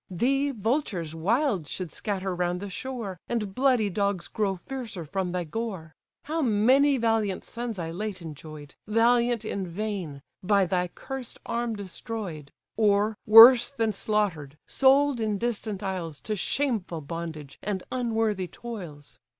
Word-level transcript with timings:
Thee, 0.09 0.49
vultures 0.49 1.13
wild 1.13 1.67
should 1.67 1.91
scatter 1.91 2.33
round 2.33 2.59
the 2.59 2.71
shore, 2.71 3.19
And 3.29 3.53
bloody 3.53 3.87
dogs 3.87 4.27
grow 4.27 4.55
fiercer 4.55 5.05
from 5.05 5.31
thy 5.31 5.43
gore. 5.43 5.93
How 6.23 6.41
many 6.41 6.97
valiant 6.97 7.43
sons 7.43 7.77
I 7.77 7.91
late 7.91 8.19
enjoy'd, 8.19 8.73
Valiant 8.87 9.45
in 9.45 9.67
vain! 9.67 10.23
by 10.41 10.65
thy 10.65 10.87
cursed 10.87 11.37
arm 11.45 11.75
destroy'd: 11.75 12.51
Or, 12.77 13.15
worse 13.27 13.69
than 13.69 13.91
slaughtered, 13.91 14.57
sold 14.65 15.19
in 15.19 15.37
distant 15.37 15.83
isles 15.83 16.19
To 16.21 16.35
shameful 16.35 17.01
bondage, 17.01 17.59
and 17.61 17.83
unworthy 17.91 18.47
toils. 18.47 19.19